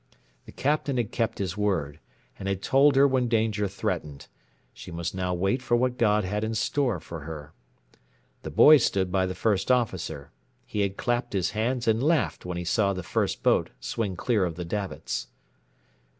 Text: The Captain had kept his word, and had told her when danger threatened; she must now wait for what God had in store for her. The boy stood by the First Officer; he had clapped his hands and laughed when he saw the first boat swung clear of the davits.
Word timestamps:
The 0.47 0.51
Captain 0.51 0.97
had 0.97 1.11
kept 1.11 1.37
his 1.37 1.55
word, 1.55 1.99
and 2.39 2.47
had 2.47 2.63
told 2.63 2.95
her 2.95 3.07
when 3.07 3.27
danger 3.27 3.67
threatened; 3.67 4.29
she 4.73 4.89
must 4.89 5.13
now 5.13 5.31
wait 5.35 5.61
for 5.61 5.77
what 5.77 5.99
God 5.99 6.23
had 6.23 6.43
in 6.43 6.55
store 6.55 6.99
for 6.99 7.19
her. 7.19 7.53
The 8.41 8.49
boy 8.49 8.77
stood 8.77 9.11
by 9.11 9.27
the 9.27 9.35
First 9.35 9.69
Officer; 9.69 10.31
he 10.65 10.79
had 10.79 10.97
clapped 10.97 11.33
his 11.33 11.51
hands 11.51 11.87
and 11.87 12.01
laughed 12.01 12.45
when 12.47 12.57
he 12.57 12.65
saw 12.65 12.93
the 12.93 13.03
first 13.03 13.43
boat 13.43 13.69
swung 13.79 14.15
clear 14.15 14.43
of 14.43 14.55
the 14.55 14.65
davits. 14.65 15.27